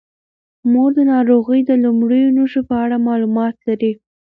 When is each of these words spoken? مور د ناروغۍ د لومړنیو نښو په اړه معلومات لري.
مور 0.71 0.89
د 0.97 0.99
ناروغۍ 1.13 1.61
د 1.65 1.71
لومړنیو 1.83 2.35
نښو 2.37 2.61
په 2.69 2.75
اړه 2.83 2.97
معلومات 3.07 3.55
لري. 3.67 3.91